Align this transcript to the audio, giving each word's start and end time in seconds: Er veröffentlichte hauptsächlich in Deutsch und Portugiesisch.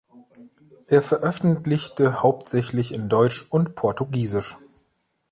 Er 0.87 1.03
veröffentlichte 1.03 2.23
hauptsächlich 2.23 2.91
in 2.91 3.07
Deutsch 3.07 3.45
und 3.51 3.75
Portugiesisch. 3.75 4.57